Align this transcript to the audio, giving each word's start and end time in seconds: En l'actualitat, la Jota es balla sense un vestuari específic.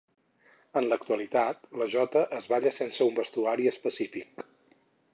En 0.79 0.87
l'actualitat, 0.93 1.61
la 1.83 1.87
Jota 1.97 2.25
es 2.41 2.49
balla 2.55 2.75
sense 2.81 3.09
un 3.09 3.23
vestuari 3.23 3.73
específic. 3.77 4.47